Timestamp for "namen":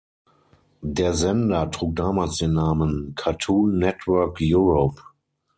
2.53-3.13